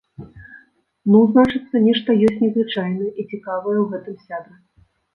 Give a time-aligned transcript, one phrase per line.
[1.11, 4.55] Ну, значыцца, нешта ёсць незвычайнае і цікавае ў гэтым сябры.